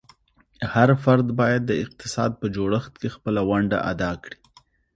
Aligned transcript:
هر 0.73 0.89
فرد 1.03 1.27
باید 1.39 1.61
د 1.65 1.71
اقتصاد 1.83 2.31
په 2.41 2.45
جوړښت 2.55 2.93
کې 3.01 3.09
خپله 3.15 3.41
ونډه 3.49 3.77
ادا 3.91 4.11
کړي. 4.23 4.37